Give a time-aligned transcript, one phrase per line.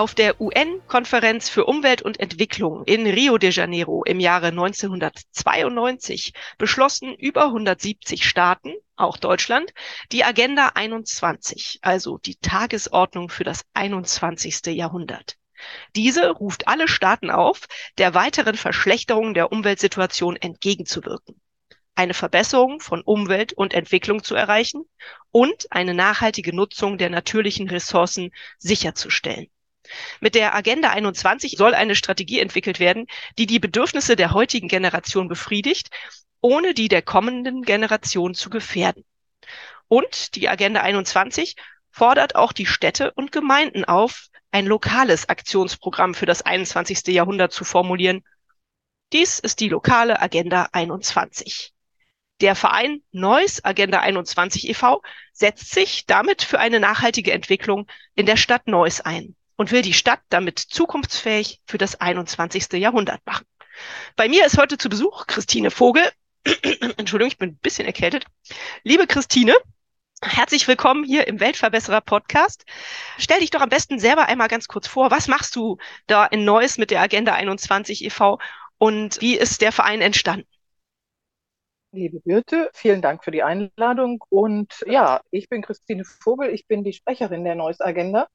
[0.00, 7.14] Auf der UN-Konferenz für Umwelt und Entwicklung in Rio de Janeiro im Jahre 1992 beschlossen
[7.14, 9.74] über 170 Staaten, auch Deutschland,
[10.10, 14.68] die Agenda 21, also die Tagesordnung für das 21.
[14.68, 15.36] Jahrhundert.
[15.94, 17.66] Diese ruft alle Staaten auf,
[17.98, 21.38] der weiteren Verschlechterung der Umweltsituation entgegenzuwirken,
[21.94, 24.86] eine Verbesserung von Umwelt und Entwicklung zu erreichen
[25.30, 29.50] und eine nachhaltige Nutzung der natürlichen Ressourcen sicherzustellen.
[30.20, 33.06] Mit der Agenda 21 soll eine Strategie entwickelt werden,
[33.38, 35.90] die die Bedürfnisse der heutigen Generation befriedigt,
[36.40, 39.04] ohne die der kommenden Generation zu gefährden.
[39.88, 41.56] Und die Agenda 21
[41.90, 47.06] fordert auch die Städte und Gemeinden auf, ein lokales Aktionsprogramm für das 21.
[47.08, 48.24] Jahrhundert zu formulieren.
[49.12, 51.72] Dies ist die lokale Agenda 21.
[52.40, 55.02] Der Verein Neuss Agenda 21 e.V.
[55.32, 59.92] setzt sich damit für eine nachhaltige Entwicklung in der Stadt Neuss ein und will die
[59.92, 62.72] Stadt damit zukunftsfähig für das 21.
[62.80, 63.44] Jahrhundert machen.
[64.16, 66.02] Bei mir ist heute zu Besuch Christine Vogel.
[66.96, 68.24] Entschuldigung, ich bin ein bisschen erkältet.
[68.84, 69.54] Liebe Christine,
[70.22, 72.64] herzlich willkommen hier im Weltverbesserer Podcast.
[73.18, 75.10] Stell dich doch am besten selber einmal ganz kurz vor.
[75.10, 75.76] Was machst du
[76.06, 78.38] da in Neues mit der Agenda 21 e.V.
[78.78, 80.48] und wie ist der Verein entstanden?
[81.92, 84.24] Liebe Birte, vielen Dank für die Einladung.
[84.30, 88.26] Und ja, ich bin Christine Vogel, ich bin die Sprecherin der Neues Agenda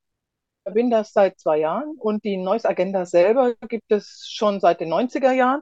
[0.74, 4.90] bin das seit zwei Jahren und die Neues Agenda selber gibt es schon seit den
[4.90, 5.62] 90er Jahren.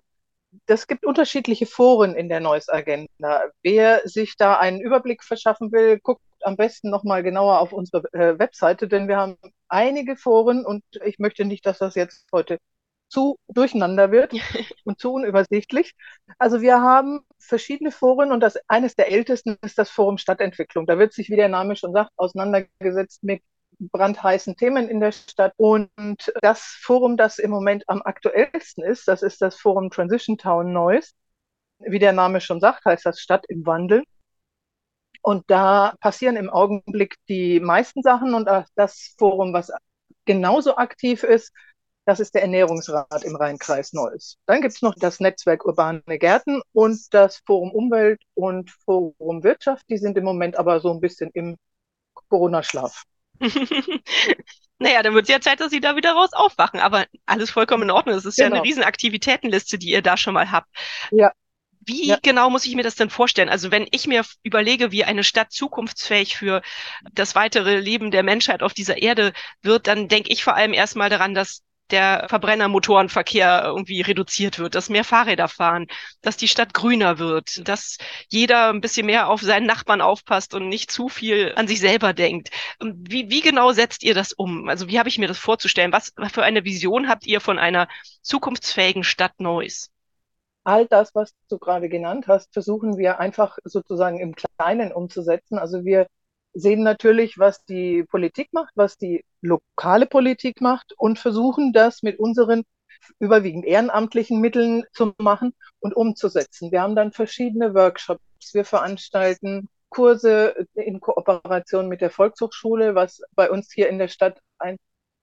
[0.68, 3.44] Das gibt unterschiedliche Foren in der Neues Agenda.
[3.64, 8.38] Wer sich da einen Überblick verschaffen will, guckt am besten nochmal genauer auf unsere äh,
[8.38, 12.60] Webseite, denn wir haben einige Foren und ich möchte nicht, dass das jetzt heute
[13.10, 14.34] zu durcheinander wird
[14.86, 15.94] und zu unübersichtlich.
[16.40, 20.88] Also wir haben verschiedene Foren und das eines der ältesten ist das Forum Stadtentwicklung.
[20.88, 23.44] Da wird sich, wie der Name schon sagt, auseinandergesetzt mit
[23.92, 25.54] brandheißen Themen in der Stadt.
[25.58, 25.90] Und
[26.42, 31.14] das Forum, das im Moment am aktuellsten ist, das ist das Forum Transition Town Neuss.
[31.80, 34.04] Wie der Name schon sagt, heißt das Stadt im Wandel.
[35.22, 39.72] Und da passieren im Augenblick die meisten Sachen und das Forum, was
[40.26, 41.52] genauso aktiv ist,
[42.06, 44.38] das ist der Ernährungsrat im Rheinkreis Neuss.
[44.46, 49.86] Dann gibt es noch das Netzwerk Urbane Gärten und das Forum Umwelt und Forum Wirtschaft.
[49.90, 51.56] Die sind im Moment aber so ein bisschen im
[52.28, 53.04] Corona-Schlaf.
[54.80, 56.80] naja, dann wird es ja Zeit, dass Sie da wieder raus aufwachen.
[56.80, 58.16] Aber alles vollkommen in Ordnung.
[58.16, 58.44] Das ist genau.
[58.44, 58.64] ja eine genau.
[58.64, 60.70] riesen Aktivitätenliste, die ihr da schon mal habt.
[61.12, 61.32] Ja.
[61.86, 62.18] Wie ja.
[62.22, 63.50] genau muss ich mir das denn vorstellen?
[63.50, 66.62] Also wenn ich mir überlege, wie eine Stadt zukunftsfähig für
[67.12, 71.10] das weitere Leben der Menschheit auf dieser Erde wird, dann denke ich vor allem erstmal
[71.10, 71.62] daran, dass
[71.94, 75.88] der Verbrennermotorenverkehr irgendwie reduziert wird, dass mehr Fahrräder fahren,
[76.22, 77.98] dass die Stadt grüner wird, dass
[78.30, 82.14] jeder ein bisschen mehr auf seinen Nachbarn aufpasst und nicht zu viel an sich selber
[82.14, 82.50] denkt.
[82.82, 84.68] Wie, wie genau setzt ihr das um?
[84.68, 85.94] Also wie habe ich mir das vorzustellen?
[85.94, 87.88] Was für eine Vision habt ihr von einer
[88.22, 89.92] zukunftsfähigen Stadt Neuss?
[90.64, 95.60] All das, was du gerade genannt hast, versuchen wir einfach sozusagen im Kleinen umzusetzen.
[95.60, 96.08] Also wir
[96.54, 102.20] sehen natürlich, was die Politik macht, was die lokale Politik macht und versuchen das mit
[102.20, 102.64] unseren
[103.20, 106.72] überwiegend ehrenamtlichen Mitteln zu machen und umzusetzen.
[106.72, 108.22] Wir haben dann verschiedene Workshops.
[108.54, 114.40] Wir veranstalten Kurse in Kooperation mit der Volkshochschule, was bei uns hier in der Stadt
[114.58, 114.78] ein,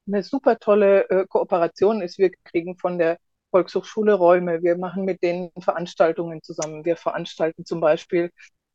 [0.07, 2.19] eine super tolle äh, Kooperation ist.
[2.19, 3.19] Wir kriegen von der
[3.51, 4.63] Volkshochschule Räume.
[4.63, 6.85] Wir machen mit denen Veranstaltungen zusammen.
[6.85, 8.31] Wir veranstalten zum Beispiel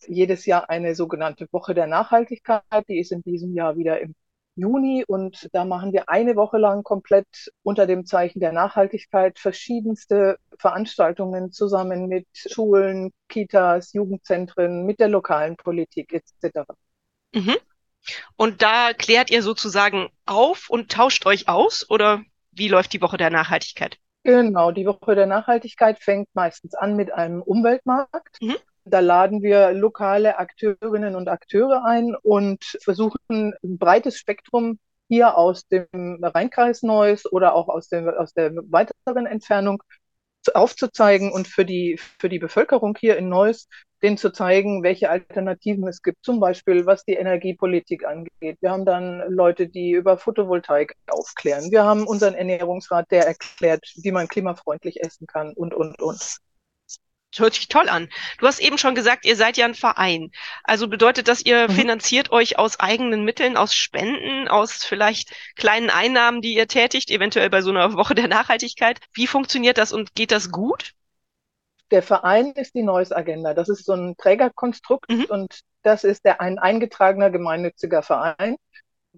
[0.08, 2.64] jedes Jahr eine sogenannte Woche der Nachhaltigkeit.
[2.88, 4.16] Die ist in diesem Jahr wieder im
[4.56, 7.28] Juni und da machen wir eine Woche lang komplett
[7.62, 15.58] unter dem Zeichen der Nachhaltigkeit verschiedenste Veranstaltungen zusammen mit Schulen, Kitas, Jugendzentren, mit der lokalen
[15.58, 16.60] Politik etc.
[17.34, 17.56] Mhm.
[18.38, 23.18] Und da klärt ihr sozusagen auf und tauscht euch aus oder wie läuft die Woche
[23.18, 23.98] der Nachhaltigkeit?
[24.24, 28.42] Genau, die Woche der Nachhaltigkeit fängt meistens an mit einem Umweltmarkt.
[28.42, 28.56] Mhm.
[28.86, 35.68] Da laden wir lokale Akteurinnen und Akteure ein und versuchen ein breites Spektrum hier aus
[35.68, 39.82] dem Rheinkreis Neuss oder auch aus, dem, aus der weiteren Entfernung
[40.54, 43.68] aufzuzeigen und für die, für die Bevölkerung hier in Neuss
[44.04, 48.58] denen zu zeigen, welche Alternativen es gibt, zum Beispiel was die Energiepolitik angeht.
[48.62, 51.72] Wir haben dann Leute, die über Photovoltaik aufklären.
[51.72, 56.38] Wir haben unseren Ernährungsrat, der erklärt, wie man klimafreundlich essen kann und, und, und.
[57.38, 58.10] Hört sich toll an.
[58.40, 60.32] Du hast eben schon gesagt, ihr seid ja ein Verein.
[60.64, 61.74] Also bedeutet das, ihr mhm.
[61.74, 67.50] finanziert euch aus eigenen Mitteln, aus Spenden, aus vielleicht kleinen Einnahmen, die ihr tätigt, eventuell
[67.50, 69.00] bei so einer Woche der Nachhaltigkeit.
[69.14, 70.92] Wie funktioniert das und geht das gut?
[71.92, 73.54] Der Verein ist die Neues Agenda.
[73.54, 75.26] Das ist so ein Trägerkonstrukt mhm.
[75.26, 78.56] und das ist der ein eingetragener gemeinnütziger Verein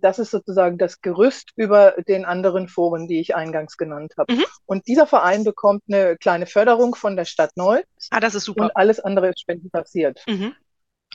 [0.01, 4.33] das ist sozusagen das Gerüst über den anderen Foren, die ich eingangs genannt habe.
[4.33, 4.45] Mhm.
[4.65, 7.83] Und dieser Verein bekommt eine kleine Förderung von der Stadt Neuss.
[8.11, 8.65] Ah, das ist super.
[8.65, 10.23] Und alles andere ist spendenbasiert.
[10.27, 10.53] Mhm.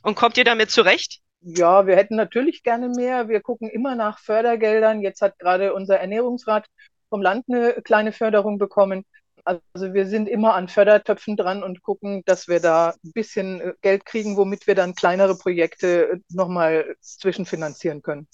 [0.02, 1.20] Und kommt ihr damit zurecht?
[1.40, 3.28] Ja, wir hätten natürlich gerne mehr.
[3.28, 5.00] Wir gucken immer nach Fördergeldern.
[5.00, 6.66] Jetzt hat gerade unser Ernährungsrat
[7.08, 9.04] vom Land eine kleine Förderung bekommen.
[9.44, 13.74] Also wir sind immer an Fördertöpfen dran und gucken, dass wir da ein bisschen äh,
[13.82, 18.28] Geld kriegen, womit wir dann kleinere Projekte nochmal zwischenfinanzieren können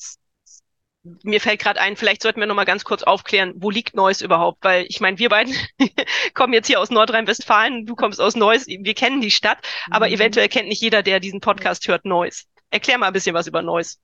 [1.02, 4.20] mir fällt gerade ein, vielleicht sollten wir noch mal ganz kurz aufklären, wo liegt Neuss
[4.20, 4.58] überhaupt?
[4.62, 5.54] Weil ich meine, wir beiden
[6.34, 9.58] kommen jetzt hier aus Nordrhein-Westfalen, du kommst aus Neuss, wir kennen die Stadt,
[9.90, 10.14] aber mhm.
[10.14, 12.46] eventuell kennt nicht jeder, der diesen Podcast hört, Neuss.
[12.70, 13.98] Erklär mal ein bisschen was über Neuss.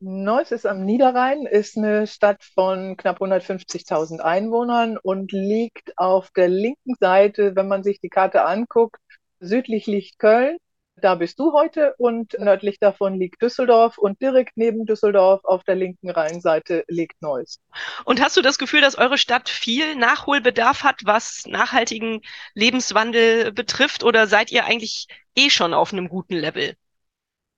[0.00, 6.48] Neuss ist am Niederrhein, ist eine Stadt von knapp 150.000 Einwohnern und liegt auf der
[6.48, 9.00] linken Seite, wenn man sich die Karte anguckt.
[9.40, 10.58] Südlich liegt Köln,
[11.04, 15.74] da bist du heute und nördlich davon liegt Düsseldorf und direkt neben Düsseldorf auf der
[15.74, 17.60] linken Rheinseite liegt Neuss.
[18.06, 22.22] Und hast du das Gefühl, dass eure Stadt viel Nachholbedarf hat, was nachhaltigen
[22.54, 25.06] Lebenswandel betrifft oder seid ihr eigentlich
[25.36, 26.74] eh schon auf einem guten Level?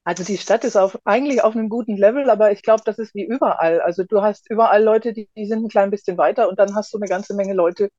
[0.03, 3.15] Also die Stadt ist auf, eigentlich auf einem guten Level, aber ich glaube, das ist
[3.15, 3.81] wie überall.
[3.81, 6.93] Also du hast überall Leute, die, die sind ein klein bisschen weiter und dann hast
[6.95, 7.91] du eine ganze Menge Leute,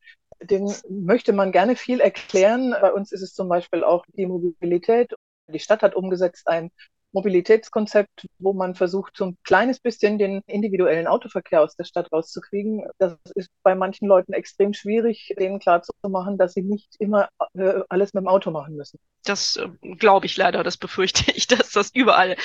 [0.41, 2.75] denen möchte man gerne viel erklären.
[2.81, 5.13] Bei uns ist es zum Beispiel auch die Mobilität
[5.47, 6.71] die Stadt hat umgesetzt ein
[7.13, 12.85] Mobilitätskonzept, wo man versucht, so ein kleines bisschen den individuellen Autoverkehr aus der Stadt rauszukriegen.
[12.99, 18.13] Das ist bei manchen Leuten extrem schwierig, denen klarzumachen, dass sie nicht immer äh, alles
[18.13, 18.99] mit dem Auto machen müssen.
[19.23, 22.35] Das äh, glaube ich leider, das befürchte ich, dass das überall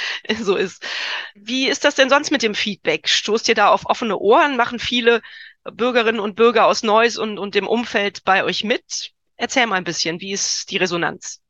[0.40, 0.84] so ist.
[1.34, 3.08] Wie ist das denn sonst mit dem Feedback?
[3.08, 4.56] Stoßt ihr da auf offene Ohren?
[4.56, 5.22] Machen viele
[5.64, 9.12] Bürgerinnen und Bürger aus Neuss und, und dem Umfeld bei euch mit?
[9.36, 11.42] Erzähl mal ein bisschen, wie ist die Resonanz?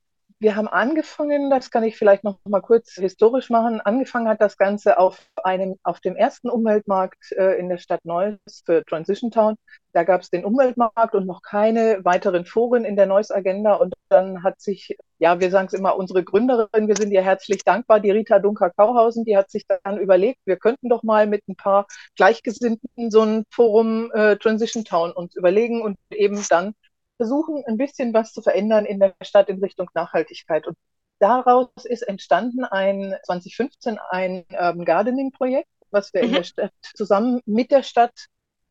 [0.42, 3.80] Wir haben angefangen, das kann ich vielleicht noch mal kurz historisch machen.
[3.80, 8.40] Angefangen hat das Ganze auf einem, auf dem ersten Umweltmarkt äh, in der Stadt Neuss
[8.66, 9.54] für Transition Town.
[9.92, 13.74] Da gab es den Umweltmarkt und noch keine weiteren Foren in der Neuss Agenda.
[13.74, 17.62] Und dann hat sich, ja, wir sagen es immer, unsere Gründerin, wir sind ihr herzlich
[17.62, 21.54] dankbar, die Rita Dunker-Kauhausen, die hat sich dann überlegt, wir könnten doch mal mit ein
[21.54, 21.86] paar
[22.16, 26.74] Gleichgesinnten so ein Forum äh, Transition Town uns überlegen und eben dann
[27.22, 30.66] versuchen, ein bisschen was zu verändern in der Stadt in Richtung Nachhaltigkeit.
[30.66, 30.76] Und
[31.20, 36.28] daraus ist entstanden ein 2015 ein Urban Gardening Projekt, was wir mhm.
[36.28, 38.26] in der Stadt zusammen mit der Stadt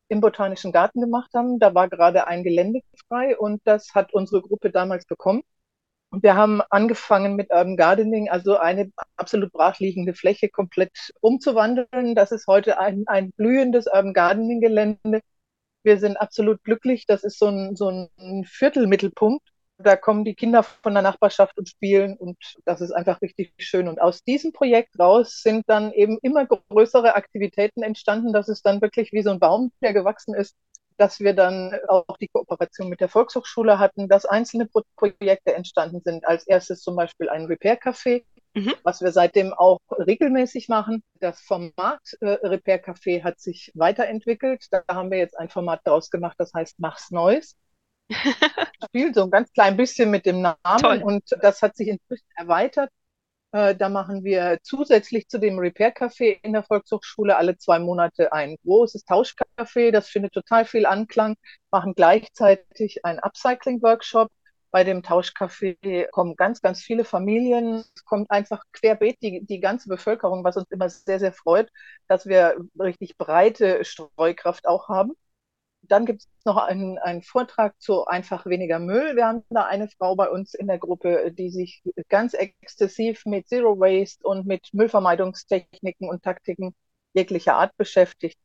[0.08, 1.58] im Botanischen Garten gemacht haben.
[1.60, 5.42] Da war gerade ein Gelände frei und das hat unsere Gruppe damals bekommen.
[6.10, 12.14] Und wir haben angefangen mit Urban Gardening, also eine absolut brachliegende Fläche komplett umzuwandeln.
[12.14, 15.22] Das ist heute ein, ein blühendes Urban Gardening Gelände
[15.84, 17.06] wir sind absolut glücklich.
[17.06, 19.46] Das ist so ein, so ein Viertelmittelpunkt.
[19.78, 23.88] Da kommen die Kinder von der Nachbarschaft und spielen und das ist einfach richtig schön.
[23.88, 28.32] Und aus diesem Projekt raus sind dann eben immer größere Aktivitäten entstanden.
[28.32, 30.54] Das ist dann wirklich wie so ein Baum, der gewachsen ist,
[30.98, 36.26] dass wir dann auch die Kooperation mit der Volkshochschule hatten, dass einzelne Projekte entstanden sind.
[36.26, 38.24] Als erstes zum Beispiel ein Repair-Café,
[38.54, 38.74] Mhm.
[38.82, 41.02] was wir seitdem auch regelmäßig machen.
[41.20, 44.66] Das Format äh, Repair Café hat sich weiterentwickelt.
[44.70, 47.56] Da haben wir jetzt ein Format daraus gemacht, das heißt Mach's Neues.
[48.84, 51.02] Spielt so ein ganz klein bisschen mit dem Namen Toll.
[51.02, 52.90] und das hat sich inzwischen erweitert.
[53.52, 58.32] Äh, da machen wir zusätzlich zu dem Repair Café in der Volkshochschule alle zwei Monate
[58.32, 59.90] ein großes Tauschcafé.
[59.92, 61.36] Das findet total viel Anklang.
[61.70, 64.30] Machen gleichzeitig einen Upcycling Workshop
[64.72, 67.84] bei dem Tauschcafé kommen ganz, ganz viele Familien.
[67.94, 71.70] Es kommt einfach querbeet die, die ganze Bevölkerung, was uns immer sehr, sehr freut,
[72.08, 75.12] dass wir richtig breite Streukraft auch haben.
[75.82, 79.16] Dann gibt es noch einen, einen Vortrag zu einfach weniger Müll.
[79.16, 83.48] Wir haben da eine Frau bei uns in der Gruppe, die sich ganz exzessiv mit
[83.48, 86.74] Zero Waste und mit Müllvermeidungstechniken und Taktiken
[87.14, 88.38] jeglicher Art beschäftigt.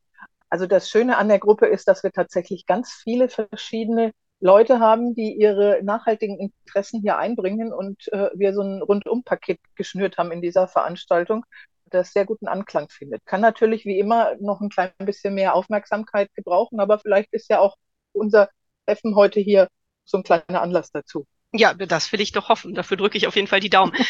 [0.50, 5.16] Also das Schöne an der Gruppe ist, dass wir tatsächlich ganz viele verschiedene Leute haben,
[5.16, 10.42] die ihre nachhaltigen Interessen hier einbringen und äh, wir so ein Rundumpaket geschnürt haben in
[10.42, 11.46] dieser Veranstaltung,
[11.86, 13.26] das sehr guten Anklang findet.
[13.26, 17.60] Kann natürlich wie immer noch ein klein bisschen mehr Aufmerksamkeit gebrauchen, aber vielleicht ist ja
[17.60, 17.76] auch
[18.12, 18.50] unser
[18.86, 19.68] Treffen heute hier
[20.06, 21.26] so ein kleiner Anlass dazu.
[21.54, 22.76] Ja, das will ich doch hoffen.
[22.76, 23.94] Dafür drücke ich auf jeden Fall die Daumen.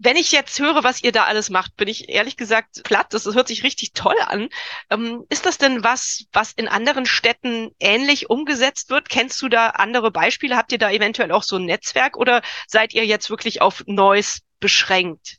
[0.00, 3.08] Wenn ich jetzt höre, was ihr da alles macht, bin ich ehrlich gesagt platt.
[3.10, 4.48] Das, das hört sich richtig toll an.
[4.90, 9.08] Ähm, ist das denn was, was in anderen Städten ähnlich umgesetzt wird?
[9.08, 10.56] Kennst du da andere Beispiele?
[10.56, 14.42] Habt ihr da eventuell auch so ein Netzwerk oder seid ihr jetzt wirklich auf Neues
[14.60, 15.38] beschränkt?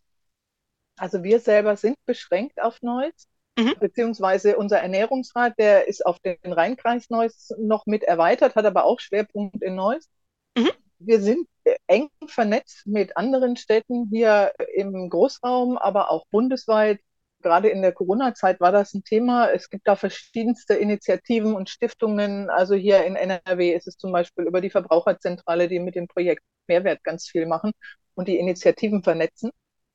[0.98, 3.76] Also wir selber sind beschränkt auf Neues, mhm.
[3.80, 9.00] beziehungsweise unser Ernährungsrat, der ist auf den Rheinkreis Neuss noch mit erweitert, hat aber auch
[9.00, 10.10] Schwerpunkt in Neuss.
[10.58, 10.72] Mhm.
[11.00, 11.48] Wir sind
[11.88, 17.00] eng vernetzt mit anderen Städten hier im Großraum, aber auch bundesweit.
[17.42, 19.50] Gerade in der Corona-Zeit war das ein Thema.
[19.50, 22.50] Es gibt da verschiedenste Initiativen und Stiftungen.
[22.50, 26.44] Also hier in NRW ist es zum Beispiel über die Verbraucherzentrale, die mit dem Projekt
[26.68, 27.72] Mehrwert ganz viel machen
[28.16, 29.52] und die Initiativen vernetzen,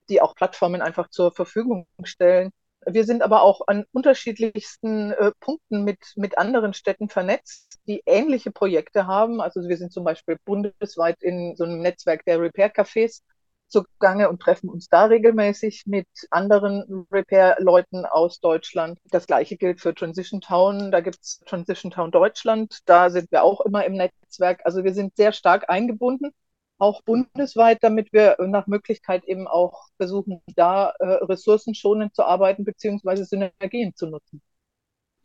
[0.08, 2.50] die auch Plattformen einfach zur Verfügung stellen.
[2.86, 8.50] Wir sind aber auch an unterschiedlichsten äh, Punkten mit, mit anderen Städten vernetzt, die ähnliche
[8.50, 9.40] Projekte haben.
[9.40, 13.22] Also wir sind zum Beispiel bundesweit in so einem Netzwerk der Repair-Cafés
[13.68, 18.98] zugange und treffen uns da regelmäßig mit anderen Repair-Leuten aus Deutschland.
[19.10, 20.92] Das gleiche gilt für Transition Town.
[20.92, 22.78] Da gibt es Transition Town Deutschland.
[22.84, 24.60] Da sind wir auch immer im Netzwerk.
[24.64, 26.30] Also wir sind sehr stark eingebunden
[26.78, 33.24] auch bundesweit, damit wir nach Möglichkeit eben auch versuchen, da äh, ressourcenschonend zu arbeiten beziehungsweise
[33.24, 34.42] Synergien zu nutzen.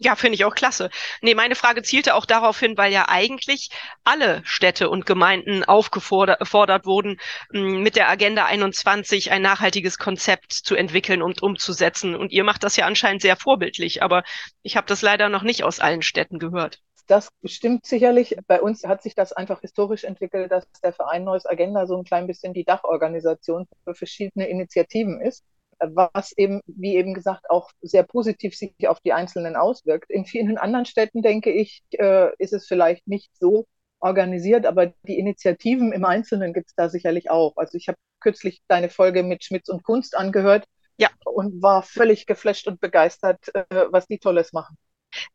[0.02, 0.90] Ja, finde ich auch klasse.
[1.22, 3.70] Nee, meine Frage zielte auch darauf hin, weil ja eigentlich
[4.06, 7.20] alle Städte und Gemeinden aufgefordert wurden,
[7.52, 12.16] mit der Agenda 21 ein nachhaltiges Konzept zu entwickeln und umzusetzen.
[12.16, 14.24] Und ihr macht das ja anscheinend sehr vorbildlich, aber
[14.64, 16.80] ich habe das leider noch nicht aus allen Städten gehört
[17.10, 18.38] das stimmt sicherlich.
[18.48, 22.04] Bei uns hat sich das einfach historisch entwickelt, dass der Verein Neues Agenda so ein
[22.04, 25.44] klein bisschen die Dachorganisation für verschiedene Initiativen ist,
[25.80, 30.12] was eben, wie eben gesagt, auch sehr positiv sich auf die Einzelnen auswirkt.
[30.12, 33.66] In vielen anderen Städten, denke ich, äh, ist es vielleicht nicht so
[34.00, 37.58] organisiert, aber die Initiativen im Einzelnen gibt es da sicherlich auch.
[37.58, 40.66] Also ich habe kürzlich deine Folge mit Schmitz und Kunst angehört
[40.98, 41.10] ja.
[41.26, 44.78] und war völlig geflasht und begeistert, äh, was die Tolles machen.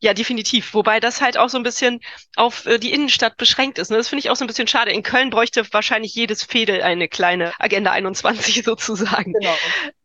[0.00, 0.74] Ja, definitiv.
[0.74, 2.00] Wobei das halt auch so ein bisschen
[2.36, 3.90] auf äh, die Innenstadt beschränkt ist.
[3.90, 3.96] Ne?
[3.96, 4.92] Das finde ich auch so ein bisschen schade.
[4.92, 9.32] In Köln bräuchte wahrscheinlich jedes Fädel eine kleine Agenda 21 sozusagen.
[9.32, 9.54] Genau.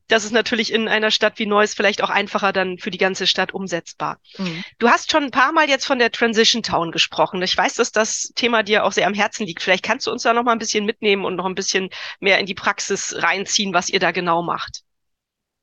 [0.09, 3.27] Das ist natürlich in einer Stadt wie Neuss vielleicht auch einfacher dann für die ganze
[3.27, 4.17] Stadt umsetzbar.
[4.39, 4.63] Mhm.
[4.79, 7.41] Du hast schon ein paar Mal jetzt von der Transition Town gesprochen.
[7.43, 9.61] Ich weiß, dass das Thema dir auch sehr am Herzen liegt.
[9.61, 12.39] Vielleicht kannst du uns da noch mal ein bisschen mitnehmen und noch ein bisschen mehr
[12.39, 14.81] in die Praxis reinziehen, was ihr da genau macht.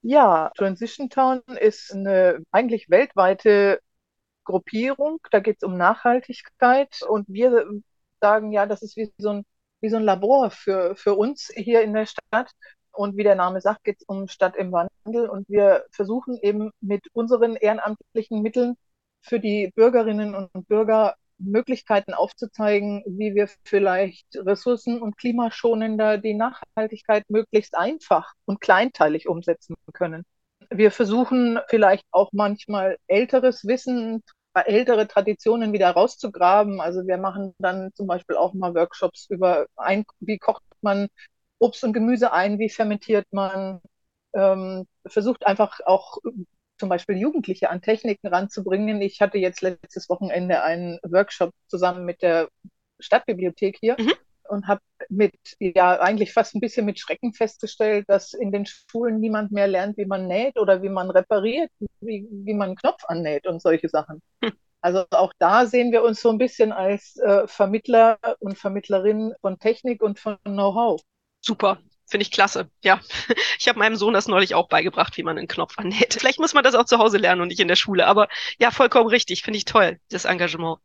[0.02, 3.80] Ja, Transition Town ist eine eigentlich weltweite
[4.46, 7.66] Gruppierung, da geht es um Nachhaltigkeit und wir
[8.20, 9.44] sagen, ja, das ist wie so ein,
[9.80, 12.50] wie so ein Labor für, für uns hier in der Stadt.
[12.92, 15.28] Und wie der Name sagt, geht es um Stadt im Wandel.
[15.28, 18.76] Und wir versuchen eben mit unseren ehrenamtlichen Mitteln
[19.20, 27.24] für die Bürgerinnen und Bürger Möglichkeiten aufzuzeigen, wie wir vielleicht ressourcen- und klimaschonender die Nachhaltigkeit
[27.28, 30.24] möglichst einfach und kleinteilig umsetzen können.
[30.70, 34.22] Wir versuchen vielleicht auch manchmal älteres Wissen
[34.64, 36.80] ältere Traditionen wieder rauszugraben.
[36.80, 41.08] Also wir machen dann zum Beispiel auch mal Workshops über, ein, wie kocht man
[41.58, 43.80] Obst und Gemüse ein, wie fermentiert man,
[44.34, 46.18] ähm, versucht einfach auch
[46.78, 49.00] zum Beispiel Jugendliche an Techniken ranzubringen.
[49.00, 52.48] Ich hatte jetzt letztes Wochenende einen Workshop zusammen mit der
[52.98, 53.96] Stadtbibliothek hier.
[53.98, 54.12] Mhm
[54.48, 59.20] und habe mit, ja, eigentlich fast ein bisschen mit Schrecken festgestellt, dass in den Schulen
[59.20, 63.04] niemand mehr lernt, wie man näht oder wie man repariert, wie, wie man einen Knopf
[63.06, 64.22] annäht und solche Sachen.
[64.42, 64.52] Hm.
[64.80, 69.58] Also auch da sehen wir uns so ein bisschen als äh, Vermittler und Vermittlerin von
[69.58, 71.00] Technik und von Know-how.
[71.40, 71.78] Super.
[72.08, 72.70] Finde ich klasse.
[72.84, 73.00] Ja,
[73.58, 76.14] ich habe meinem Sohn das neulich auch beigebracht, wie man einen Knopf annäht.
[76.18, 78.06] Vielleicht muss man das auch zu Hause lernen und nicht in der Schule.
[78.06, 79.42] Aber ja, vollkommen richtig.
[79.42, 80.78] Finde ich toll, das Engagement.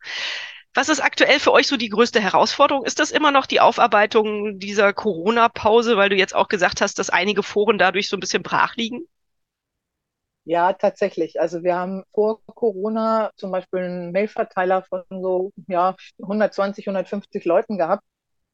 [0.73, 2.85] Was ist aktuell für euch so die größte Herausforderung?
[2.85, 7.09] Ist das immer noch die Aufarbeitung dieser Corona-Pause, weil du jetzt auch gesagt hast, dass
[7.09, 9.05] einige Foren dadurch so ein bisschen brach liegen?
[10.43, 11.39] Ja, tatsächlich.
[11.39, 17.77] Also wir haben vor Corona zum Beispiel einen Mailverteiler von so ja, 120, 150 Leuten
[17.77, 18.03] gehabt,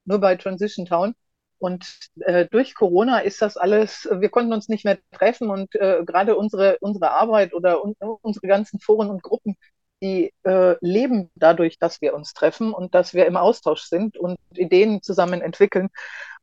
[0.06, 1.16] nur bei Transition Town.
[1.60, 1.88] Und
[2.22, 6.36] äh, durch Corona ist das alles, wir konnten uns nicht mehr treffen und äh, gerade
[6.38, 9.56] unsere, unsere Arbeit oder un unsere ganzen Foren und Gruppen
[10.02, 14.38] die äh, leben dadurch, dass wir uns treffen und dass wir im Austausch sind und
[14.54, 15.90] Ideen zusammen entwickeln.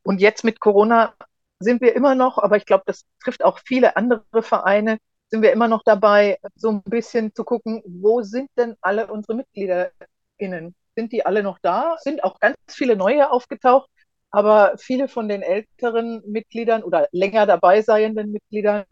[0.03, 1.13] Und jetzt mit Corona
[1.59, 4.97] sind wir immer noch, aber ich glaube, das trifft auch viele andere Vereine,
[5.29, 9.35] sind wir immer noch dabei, so ein bisschen zu gucken, wo sind denn alle unsere
[9.35, 10.75] MitgliederInnen?
[10.95, 11.97] Sind die alle noch da?
[11.99, 13.89] Sind auch ganz viele neue aufgetaucht,
[14.31, 18.85] aber viele von den älteren Mitgliedern oder länger dabei seienden Mitgliedern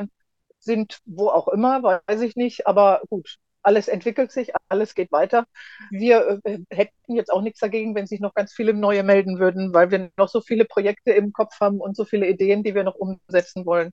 [0.60, 5.46] sind wo auch immer, weiß ich nicht, aber gut, alles entwickelt sich, alles geht weiter.
[5.90, 9.74] Wir äh, hätten jetzt auch nichts dagegen, wenn sich noch ganz viele neue melden würden,
[9.74, 12.84] weil wir noch so viele Projekte im Kopf haben und so viele Ideen, die wir
[12.84, 13.92] noch umsetzen wollen.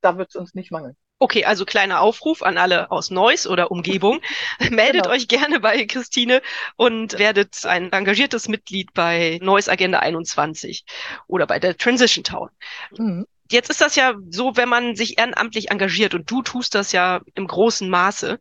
[0.00, 0.96] Da wird es uns nicht mangeln.
[1.20, 4.20] Okay, also kleiner Aufruf an alle aus Neuss oder Umgebung.
[4.70, 5.14] Meldet genau.
[5.14, 6.40] euch gerne bei Christine
[6.76, 10.84] und werdet ein engagiertes Mitglied bei Neuss Agenda 21
[11.26, 12.50] oder bei der Transition Town.
[12.96, 13.26] Mhm.
[13.50, 17.22] Jetzt ist das ja so, wenn man sich ehrenamtlich engagiert und du tust das ja
[17.34, 18.38] im großen Maße,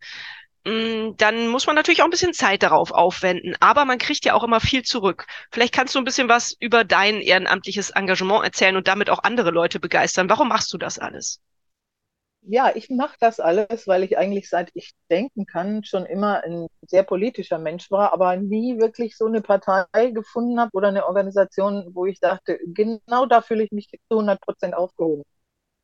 [1.18, 3.56] dann muss man natürlich auch ein bisschen Zeit darauf aufwenden.
[3.60, 5.26] Aber man kriegt ja auch immer viel zurück.
[5.52, 9.52] Vielleicht kannst du ein bisschen was über dein ehrenamtliches Engagement erzählen und damit auch andere
[9.52, 10.30] Leute begeistern.
[10.30, 11.42] Warum machst du das alles?
[12.50, 16.68] ja, ich mache das alles, weil ich eigentlich seit ich denken kann schon immer ein
[16.88, 21.90] sehr politischer Mensch war, aber nie wirklich so eine Partei gefunden habe oder eine Organisation,
[21.94, 25.24] wo ich dachte, genau da fühle ich mich zu 100 Prozent aufgehoben.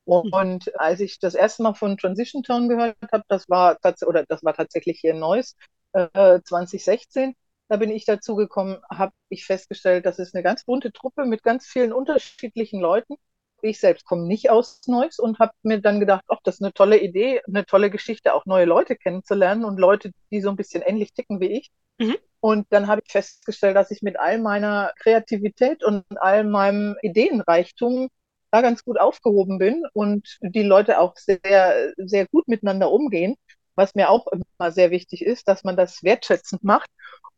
[0.05, 4.43] Und als ich das erste Mal von Transition Town gehört habe, das war oder das
[4.43, 5.55] war tatsächlich hier Neues
[5.93, 7.35] äh, 2016,
[7.69, 11.43] da bin ich dazu gekommen, habe ich festgestellt, das ist eine ganz bunte Truppe mit
[11.43, 13.15] ganz vielen unterschiedlichen Leuten
[13.63, 16.73] ich selbst komme nicht aus Neuss und habe mir dann gedacht, ach, das ist eine
[16.73, 20.81] tolle Idee, eine tolle Geschichte, auch neue Leute kennenzulernen und Leute, die so ein bisschen
[20.81, 21.71] ähnlich ticken wie ich.
[21.97, 22.17] Mhm.
[22.39, 28.09] Und dann habe ich festgestellt, dass ich mit all meiner Kreativität und all meinem Ideenreichtum
[28.53, 33.35] da ganz gut aufgehoben bin und die Leute auch sehr, sehr gut miteinander umgehen.
[33.75, 36.89] Was mir auch immer sehr wichtig ist, dass man das wertschätzend macht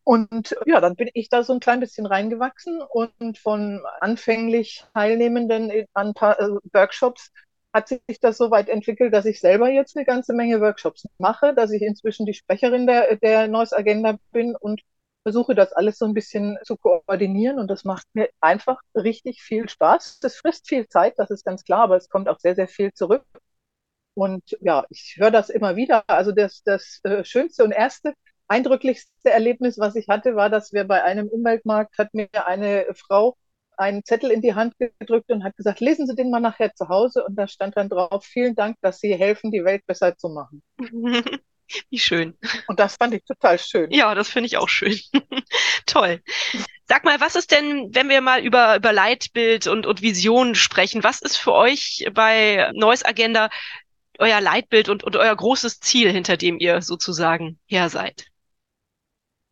[0.03, 5.71] und ja, dann bin ich da so ein klein bisschen reingewachsen und von anfänglich Teilnehmenden
[5.93, 7.31] an ein paar äh, Workshops
[7.73, 11.53] hat sich das so weit entwickelt, dass ich selber jetzt eine ganze Menge Workshops mache,
[11.53, 14.81] dass ich inzwischen die Sprecherin der, der Neues Agenda bin und
[15.25, 19.67] versuche das alles so ein bisschen zu koordinieren und das macht mir einfach richtig viel
[19.67, 20.19] Spaß.
[20.19, 22.93] Das frisst viel Zeit, das ist ganz klar, aber es kommt auch sehr, sehr viel
[22.93, 23.23] zurück.
[24.13, 26.03] Und ja, ich höre das immer wieder.
[26.07, 28.13] Also das, das äh, Schönste und Erste
[28.47, 33.35] eindrücklichste Erlebnis, was ich hatte, war, dass wir bei einem Umweltmarkt hat mir eine Frau
[33.77, 36.87] einen Zettel in die Hand gedrückt und hat gesagt, lesen Sie den mal nachher zu
[36.87, 37.25] Hause.
[37.25, 40.61] Und da stand dann drauf, vielen Dank, dass Sie helfen, die Welt besser zu machen.
[41.89, 42.37] Wie schön.
[42.67, 43.91] Und das fand ich total schön.
[43.91, 44.99] Ja, das finde ich auch schön.
[45.85, 46.21] Toll.
[46.87, 51.03] Sag mal, was ist denn, wenn wir mal über, über Leitbild und, und Visionen sprechen,
[51.03, 53.49] was ist für euch bei Neues Agenda
[54.19, 58.27] euer Leitbild und, und euer großes Ziel, hinter dem ihr sozusagen her seid?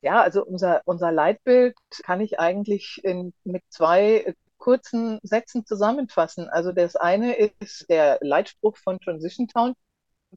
[0.01, 6.49] Ja, also unser, unser Leitbild kann ich eigentlich in, mit zwei kurzen Sätzen zusammenfassen.
[6.49, 9.73] Also das eine ist der Leitspruch von Transition Town.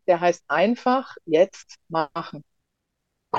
[0.07, 2.43] Der heißt einfach jetzt machen.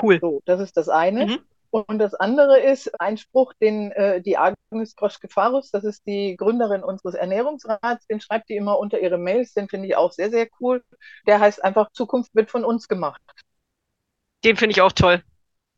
[0.00, 0.18] Cool.
[0.20, 1.26] So, das ist das eine.
[1.26, 1.38] Mhm.
[1.70, 6.82] Und das andere ist ein Spruch, den äh, die Agnes Grosch-Gefarus, das ist die Gründerin
[6.82, 10.48] unseres Ernährungsrats, den schreibt die immer unter ihre Mails, den finde ich auch sehr, sehr
[10.60, 10.82] cool.
[11.26, 13.20] Der heißt einfach, Zukunft wird von uns gemacht.
[14.44, 15.22] Den finde ich auch toll.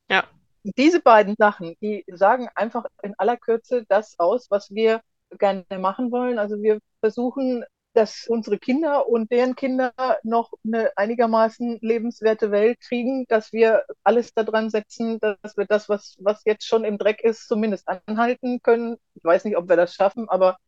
[0.08, 0.24] Ja
[0.62, 5.00] diese beiden Sachen, die sagen einfach in aller Kürze das aus, was wir
[5.38, 6.38] gerne machen wollen.
[6.38, 13.26] Also wir versuchen, dass unsere Kinder und deren Kinder noch eine einigermaßen lebenswerte Welt kriegen,
[13.28, 17.48] dass wir alles daran setzen, dass wir das, was, was jetzt schon im Dreck ist,
[17.48, 18.96] zumindest anhalten können.
[19.14, 20.58] Ich weiß nicht, ob wir das schaffen, aber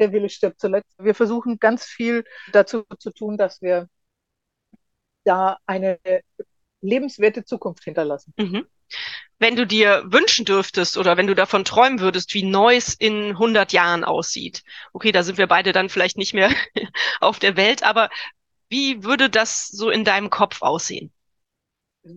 [0.00, 0.94] der Wille stirbt zuletzt.
[0.98, 3.88] Wir versuchen ganz viel dazu zu tun, dass wir
[5.24, 5.98] da eine
[6.80, 8.32] lebenswerte Zukunft hinterlassen.
[8.36, 8.66] Mhm
[9.42, 13.72] wenn du dir wünschen dürftest oder wenn du davon träumen würdest, wie Neues in 100
[13.72, 14.62] Jahren aussieht.
[14.92, 16.50] Okay, da sind wir beide dann vielleicht nicht mehr
[17.20, 18.08] auf der Welt, aber
[18.68, 21.12] wie würde das so in deinem Kopf aussehen?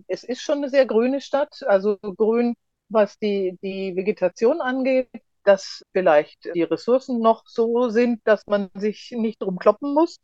[0.06, 2.54] Es ist schon eine sehr grüne Stadt, also grün,
[2.88, 5.08] was die, die Vegetation angeht,
[5.44, 10.18] dass vielleicht die Ressourcen noch so sind, dass man sich nicht drum kloppen muss.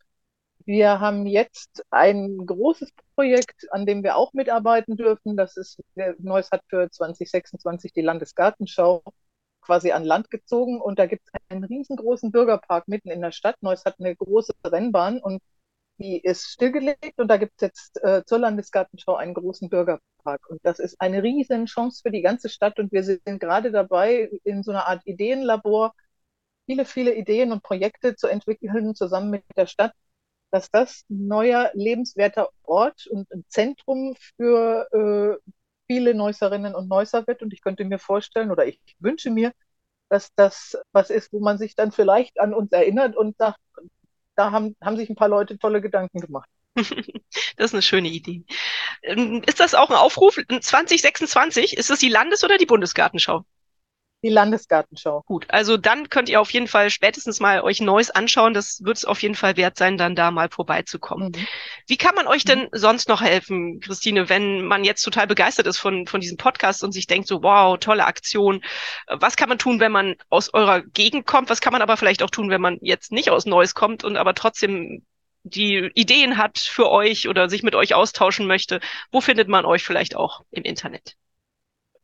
[0.66, 5.36] Wir haben jetzt ein großes Projekt, an dem wir auch mitarbeiten dürfen.
[5.36, 5.80] Das ist,
[6.18, 9.02] Neues hat für 2026 die Landesgartenschau
[9.62, 13.56] quasi an Land gezogen und da gibt es einen riesengroßen Bürgerpark mitten in der Stadt.
[13.62, 15.40] Neuss hat eine große Rennbahn und
[15.98, 20.48] die ist stillgelegt und da gibt es jetzt äh, zur Landesgartenschau einen großen Bürgerpark.
[20.50, 24.30] Und das ist eine riesen Chance für die ganze Stadt und wir sind gerade dabei,
[24.44, 25.94] in so einer Art Ideenlabor
[26.66, 29.92] viele, viele Ideen und Projekte zu entwickeln, zusammen mit der Stadt,
[30.52, 35.50] dass das ein neuer lebenswerter Ort und ein Zentrum für äh,
[35.86, 37.42] viele Neusserinnen und Neusser wird.
[37.42, 39.52] Und ich könnte mir vorstellen oder ich wünsche mir,
[40.10, 43.58] dass das was ist, wo man sich dann vielleicht an uns erinnert und sagt,
[44.36, 46.48] da haben, haben sich ein paar Leute tolle Gedanken gemacht.
[47.56, 48.44] Das ist eine schöne Idee.
[49.02, 51.76] Ähm, ist das auch ein Aufruf 2026?
[51.76, 53.44] Ist das die Landes- oder die Bundesgartenschau?
[54.24, 55.22] Die Landesgartenschau.
[55.26, 58.54] Gut, also dann könnt ihr auf jeden Fall spätestens mal euch Neues anschauen.
[58.54, 61.32] Das wird es auf jeden Fall wert sein, dann da mal vorbeizukommen.
[61.34, 61.46] Mhm.
[61.88, 62.68] Wie kann man euch denn mhm.
[62.72, 66.92] sonst noch helfen, Christine, wenn man jetzt total begeistert ist von, von diesem Podcast und
[66.92, 68.62] sich denkt so, wow, tolle Aktion.
[69.08, 71.50] Was kann man tun, wenn man aus eurer Gegend kommt?
[71.50, 74.16] Was kann man aber vielleicht auch tun, wenn man jetzt nicht aus Neues kommt und
[74.16, 75.04] aber trotzdem
[75.42, 78.78] die Ideen hat für euch oder sich mit euch austauschen möchte?
[79.10, 81.16] Wo findet man euch vielleicht auch im Internet?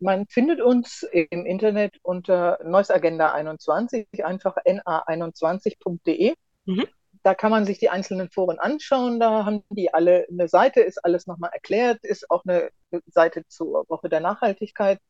[0.00, 6.34] Man findet uns im Internet unter Neues Agenda 21, einfach na21.de.
[6.66, 6.86] Mhm.
[7.22, 9.18] Da kann man sich die einzelnen Foren anschauen.
[9.18, 12.70] Da haben die alle eine Seite, ist alles nochmal erklärt, ist auch eine
[13.06, 15.00] Seite zur Woche der Nachhaltigkeit.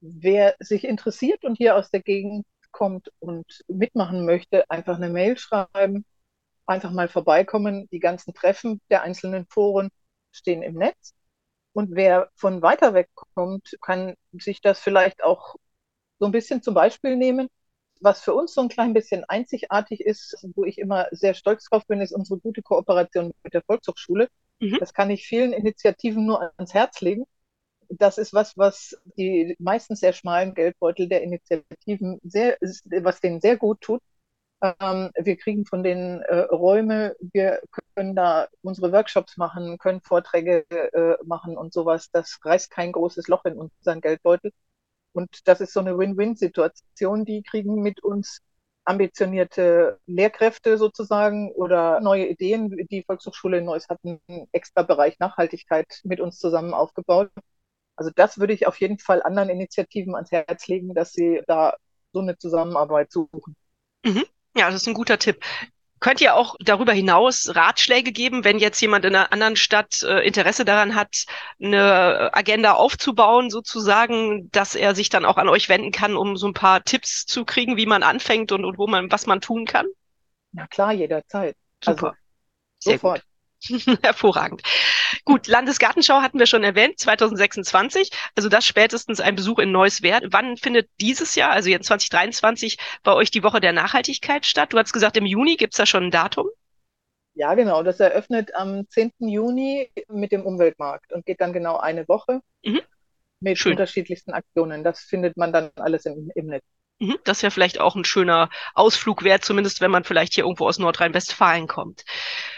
[0.00, 5.38] Wer sich interessiert und hier aus der Gegend kommt und mitmachen möchte, einfach eine Mail
[5.38, 6.04] schreiben,
[6.66, 7.88] einfach mal vorbeikommen.
[7.90, 9.88] Die ganzen Treffen der einzelnen Foren
[10.32, 11.14] stehen im Netz.
[11.74, 15.56] Und wer von weiter weg kommt, kann sich das vielleicht auch
[16.20, 17.48] so ein bisschen zum Beispiel nehmen.
[18.00, 21.84] Was für uns so ein klein bisschen einzigartig ist, wo ich immer sehr stolz drauf
[21.86, 24.28] bin, ist unsere gute Kooperation mit der Volkshochschule.
[24.60, 24.78] Mhm.
[24.78, 27.24] Das kann ich vielen Initiativen nur ans Herz legen.
[27.88, 32.56] Das ist was, was die meistens sehr schmalen Geldbeutel der Initiativen sehr,
[33.02, 34.00] was denen sehr gut tut.
[34.62, 37.60] Ähm, wir kriegen von den äh, Räume, wir
[37.94, 42.10] können da unsere Workshops machen, können Vorträge äh, machen und sowas.
[42.10, 44.52] Das reißt kein großes Loch in unseren Geldbeutel.
[45.12, 47.24] Und das ist so eine Win-Win-Situation.
[47.24, 48.40] Die kriegen mit uns
[48.84, 52.70] ambitionierte Lehrkräfte sozusagen oder neue Ideen.
[52.90, 54.20] Die Volkshochschule in Neuss hat einen
[54.52, 57.30] extra Bereich Nachhaltigkeit mit uns zusammen aufgebaut.
[57.96, 61.74] Also das würde ich auf jeden Fall anderen Initiativen ans Herz legen, dass sie da
[62.12, 63.56] so eine Zusammenarbeit suchen.
[64.04, 64.24] Mhm.
[64.56, 65.44] Ja, das ist ein guter Tipp.
[66.04, 70.18] Könnt ihr auch darüber hinaus Ratschläge geben, wenn jetzt jemand in einer anderen Stadt äh,
[70.18, 71.24] Interesse daran hat,
[71.58, 76.46] eine Agenda aufzubauen, sozusagen, dass er sich dann auch an euch wenden kann, um so
[76.46, 79.64] ein paar Tipps zu kriegen, wie man anfängt und, und wo man, was man tun
[79.64, 79.86] kann?
[80.52, 81.56] Na klar, jederzeit.
[81.82, 82.16] Super.
[82.80, 83.22] Also, sofort.
[84.02, 84.60] Hervorragend.
[85.24, 88.10] Gut, Landesgartenschau hatten wir schon erwähnt, 2026.
[88.34, 90.24] Also das spätestens ein Besuch in Neuss wert.
[90.28, 94.72] Wann findet dieses Jahr, also jetzt 2023, bei euch die Woche der Nachhaltigkeit statt?
[94.72, 96.48] Du hast gesagt, im Juni gibt's da schon ein Datum?
[97.34, 97.82] Ja, genau.
[97.82, 99.12] Das eröffnet am 10.
[99.18, 102.80] Juni mit dem Umweltmarkt und geht dann genau eine Woche mhm.
[103.40, 103.72] mit Schön.
[103.72, 104.84] unterschiedlichsten Aktionen.
[104.84, 106.64] Das findet man dann alles im, im Netz.
[107.00, 110.66] Mhm, das wäre vielleicht auch ein schöner Ausflug wert, zumindest wenn man vielleicht hier irgendwo
[110.66, 112.04] aus Nordrhein-Westfalen kommt.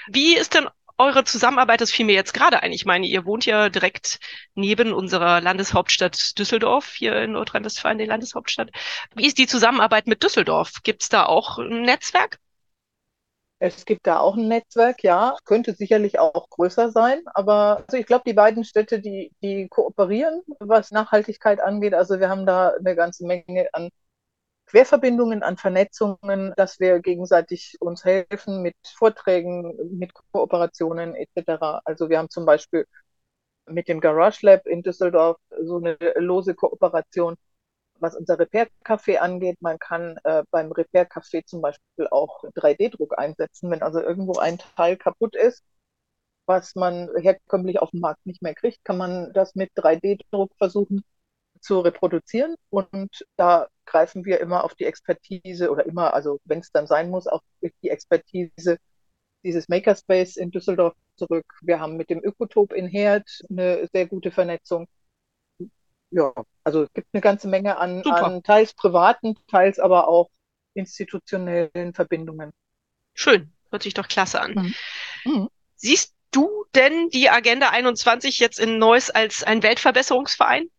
[0.08, 2.72] Wie ist denn eure Zusammenarbeit, das fiel mir jetzt gerade ein.
[2.72, 4.18] Ich meine, ihr wohnt ja direkt
[4.54, 8.70] neben unserer Landeshauptstadt Düsseldorf, hier in Nordrhein-Westfalen, die Landeshauptstadt.
[9.14, 10.82] Wie ist die Zusammenarbeit mit Düsseldorf?
[10.82, 12.38] Gibt es da auch ein Netzwerk?
[13.58, 15.36] Es gibt da auch ein Netzwerk, ja.
[15.44, 17.22] Könnte sicherlich auch größer sein.
[17.34, 21.94] Aber also ich glaube, die beiden Städte, die, die kooperieren, was Nachhaltigkeit angeht.
[21.94, 23.88] Also wir haben da eine ganze Menge an
[24.76, 31.80] Querverbindungen, an Vernetzungen, dass wir gegenseitig uns helfen mit Vorträgen, mit Kooperationen etc.
[31.86, 32.86] Also wir haben zum Beispiel
[33.66, 37.36] mit dem Garage Lab in Düsseldorf so eine lose Kooperation,
[38.00, 39.56] was unser Repair-Café angeht.
[39.62, 44.98] Man kann äh, beim Repair-Café zum Beispiel auch 3D-Druck einsetzen, wenn also irgendwo ein Teil
[44.98, 45.64] kaputt ist,
[46.44, 51.02] was man herkömmlich auf dem Markt nicht mehr kriegt, kann man das mit 3D-Druck versuchen
[51.60, 52.56] zu reproduzieren.
[52.68, 57.10] Und da greifen wir immer auf die Expertise oder immer, also wenn es dann sein
[57.10, 57.42] muss, auf
[57.82, 58.78] die Expertise
[59.44, 61.46] dieses Makerspace in Düsseldorf zurück.
[61.62, 64.86] Wir haben mit dem Ökotop in Herd eine sehr gute Vernetzung.
[66.10, 66.32] Ja,
[66.64, 70.28] also es gibt eine ganze Menge an, an teils privaten, teils aber auch
[70.74, 72.50] institutionellen Verbindungen.
[73.14, 74.52] Schön, hört sich doch klasse an.
[74.54, 74.74] Mhm.
[75.24, 75.48] Mhm.
[75.76, 80.70] Siehst du denn die Agenda 21 jetzt in Neuss als ein Weltverbesserungsverein?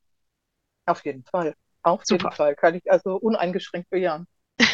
[0.86, 1.56] Auf jeden Fall.
[1.88, 2.26] Auf Super.
[2.26, 2.56] jeden Fall.
[2.56, 4.28] Kann ich also uneingeschränkt bejahen.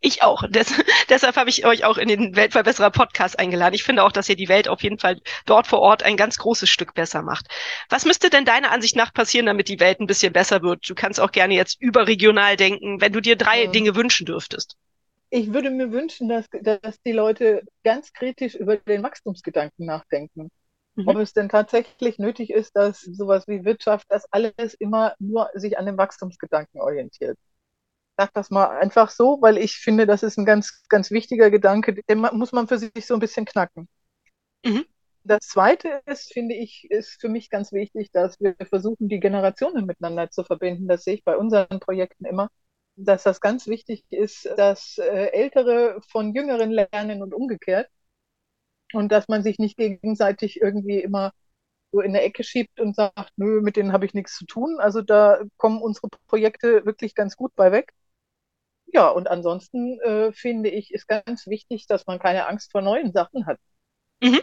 [0.00, 0.42] ich auch.
[0.48, 0.72] Des,
[1.08, 3.74] deshalb habe ich euch auch in den Weltverbesserer Podcast eingeladen.
[3.74, 6.38] Ich finde auch, dass ihr die Welt auf jeden Fall dort vor Ort ein ganz
[6.38, 7.46] großes Stück besser macht.
[7.88, 10.88] Was müsste denn deiner Ansicht nach passieren, damit die Welt ein bisschen besser wird?
[10.88, 13.72] Du kannst auch gerne jetzt überregional denken, wenn du dir drei mhm.
[13.72, 14.76] Dinge wünschen dürftest.
[15.30, 20.50] Ich würde mir wünschen, dass, dass die Leute ganz kritisch über den Wachstumsgedanken nachdenken.
[20.98, 21.08] Mhm.
[21.08, 25.78] Ob es denn tatsächlich nötig ist, dass sowas wie Wirtschaft, dass alles immer nur sich
[25.78, 27.38] an den Wachstumsgedanken orientiert.
[27.38, 31.50] Ich sag das mal einfach so, weil ich finde, das ist ein ganz, ganz wichtiger
[31.50, 33.88] Gedanke, den muss man für sich so ein bisschen knacken.
[34.64, 34.86] Mhm.
[35.22, 39.86] Das zweite ist, finde ich, ist für mich ganz wichtig, dass wir versuchen, die Generationen
[39.86, 40.88] miteinander zu verbinden.
[40.88, 42.48] Das sehe ich bei unseren Projekten immer,
[42.96, 47.88] dass das ganz wichtig ist, dass äh, Ältere von Jüngeren lernen und umgekehrt
[48.92, 51.32] und dass man sich nicht gegenseitig irgendwie immer
[51.92, 54.78] so in der Ecke schiebt und sagt, nö, mit denen habe ich nichts zu tun.
[54.78, 57.92] Also da kommen unsere Projekte wirklich ganz gut bei weg.
[58.86, 63.12] ja, und ansonsten äh, finde ich, ist ganz wichtig, dass man keine Angst vor neuen
[63.12, 63.58] Sachen hat.
[64.22, 64.40] Mhm.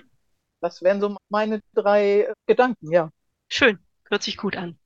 [0.61, 3.09] Das wären so meine drei Gedanken, ja.
[3.49, 3.79] Schön,
[4.09, 4.79] hört sich gut an.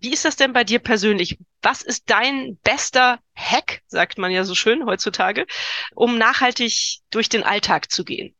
[0.00, 1.38] Wie ist das denn bei dir persönlich?
[1.62, 5.46] Was ist dein bester Hack, sagt man ja so schön heutzutage,
[5.94, 8.36] um nachhaltig durch den Alltag zu gehen?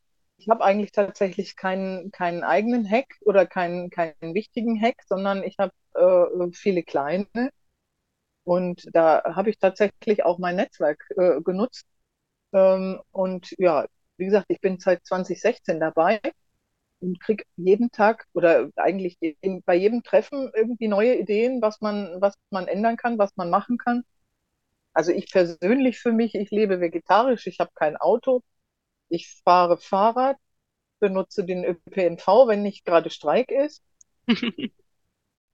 [0.47, 5.57] Ich habe eigentlich tatsächlich keinen, keinen eigenen Hack oder keinen, keinen wichtigen Hack, sondern ich
[5.59, 7.51] habe äh, viele kleine.
[8.45, 11.87] Und da habe ich tatsächlich auch mein Netzwerk äh, genutzt.
[12.55, 13.87] Ähm, und ja,
[14.19, 16.21] wie gesagt, ich bin seit 2016 dabei
[17.01, 22.21] und kriege jeden Tag oder eigentlich in, bei jedem Treffen irgendwie neue Ideen, was man,
[22.21, 24.05] was man ändern kann, was man machen kann.
[24.95, 28.43] Also ich persönlich für mich, ich lebe vegetarisch, ich habe kein Auto,
[29.09, 30.37] ich fahre Fahrrad,
[30.99, 33.83] benutze den ÖPNV, wenn nicht gerade Streik ist.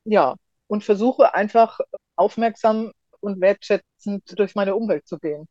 [0.05, 0.37] ja,
[0.67, 1.81] und versuche einfach
[2.17, 5.47] aufmerksam und wertschätzend durch meine Umwelt zu gehen.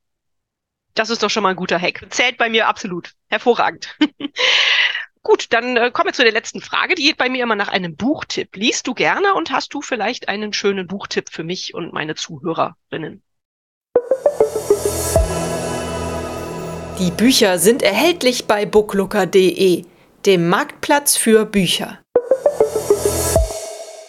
[0.93, 2.05] Das ist doch schon mal ein guter Hack.
[2.09, 3.13] Zählt bei mir absolut.
[3.29, 3.97] Hervorragend.
[5.23, 6.95] Gut, dann äh, kommen wir zu der letzten Frage.
[6.95, 8.55] Die geht bei mir immer nach einem Buchtipp.
[8.55, 13.23] Liest du gerne und hast du vielleicht einen schönen Buchtipp für mich und meine Zuhörerinnen?
[17.01, 19.85] Die Bücher sind erhältlich bei booklooker.de,
[20.27, 21.99] dem Marktplatz für Bücher.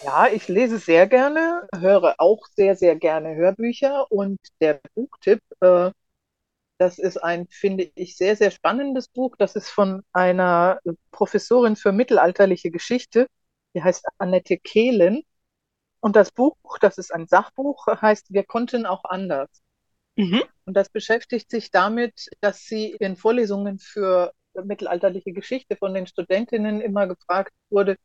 [0.05, 5.89] Ja, ich lese sehr gerne, höre auch sehr, sehr gerne Hörbücher und der Buchtipp äh,
[6.77, 9.37] das ist ein, finde ich, sehr, sehr spannendes Buch.
[9.39, 10.79] Das ist von einer
[11.09, 13.25] Professorin für mittelalterliche Geschichte.
[13.73, 15.23] Die heißt Annette Kehlen.
[15.99, 19.62] Und das Buch, das ist ein Sachbuch, heißt Wir konnten auch anders.
[20.15, 20.43] Mhm.
[20.65, 26.81] Und das beschäftigt sich damit, dass sie in Vorlesungen für mittelalterliche Geschichte von den Studentinnen
[26.81, 27.97] immer gefragt wurde,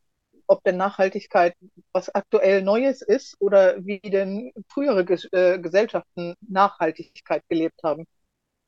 [0.46, 1.54] ob denn Nachhaltigkeit
[1.92, 8.06] was aktuell Neues ist oder wie denn frühere äh, Gesellschaften Nachhaltigkeit gelebt haben.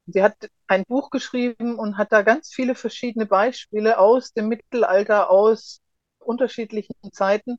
[0.06, 5.30] Sie hat ein Buch geschrieben und hat da ganz viele verschiedene Beispiele aus dem Mittelalter,
[5.30, 5.80] aus
[6.18, 7.58] unterschiedlichen Zeiten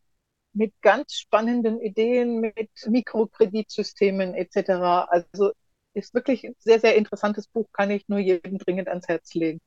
[0.53, 5.07] mit ganz spannenden Ideen, mit Mikrokreditsystemen etc.
[5.09, 5.53] Also
[5.93, 9.59] ist wirklich ein sehr, sehr interessantes Buch, kann ich nur jedem dringend ans Herz legen.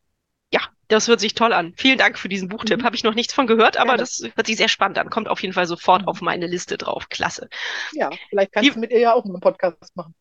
[0.53, 1.75] Ja, das hört sich toll an.
[1.77, 2.81] Vielen Dank für diesen Buchtipp.
[2.81, 2.85] Mhm.
[2.85, 5.11] Habe ich noch nichts von gehört, aber ja, das hört sich sehr spannend an.
[5.11, 6.09] Kommt auf jeden Fall sofort mhm.
[6.09, 7.09] auf meine Liste drauf.
[7.09, 7.49] Klasse.
[7.93, 10.15] Ja, vielleicht kannst Wie, du mit ihr ja auch einen Podcast machen.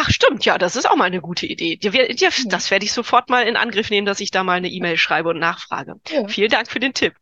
[0.00, 1.76] Ach stimmt, ja, das ist auch mal eine gute Idee.
[1.76, 5.30] Das werde ich sofort mal in Angriff nehmen, dass ich da mal eine E-Mail schreibe
[5.30, 5.94] und nachfrage.
[6.08, 6.28] Ja.
[6.28, 7.14] Vielen Dank für den Tipp.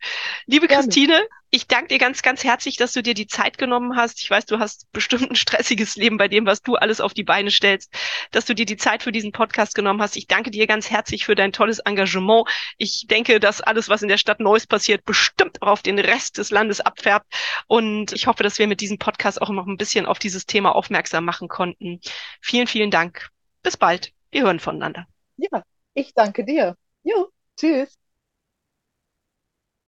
[0.45, 0.83] Liebe Gerne.
[0.83, 4.21] Christine, ich danke dir ganz, ganz herzlich, dass du dir die Zeit genommen hast.
[4.21, 7.23] Ich weiß, du hast bestimmt ein stressiges Leben bei dem, was du alles auf die
[7.23, 7.93] Beine stellst,
[8.31, 10.17] dass du dir die Zeit für diesen Podcast genommen hast.
[10.17, 12.49] Ich danke dir ganz herzlich für dein tolles Engagement.
[12.77, 16.37] Ich denke, dass alles, was in der Stadt Neuss passiert, bestimmt auch auf den Rest
[16.37, 17.27] des Landes abfärbt.
[17.67, 20.75] Und ich hoffe, dass wir mit diesem Podcast auch noch ein bisschen auf dieses Thema
[20.75, 22.01] aufmerksam machen konnten.
[22.41, 23.29] Vielen, vielen Dank.
[23.63, 24.11] Bis bald.
[24.31, 25.07] Wir hören voneinander.
[25.37, 26.75] Ja, ich danke dir.
[27.03, 27.97] Jo, tschüss.